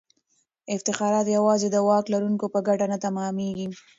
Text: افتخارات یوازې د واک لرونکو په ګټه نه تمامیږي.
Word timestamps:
افتخارات 0.75 1.27
یوازې 1.37 1.67
د 1.71 1.77
واک 1.87 2.05
لرونکو 2.13 2.45
په 2.53 2.59
ګټه 2.67 2.85
نه 2.93 2.97
تمامیږي. 3.05 3.67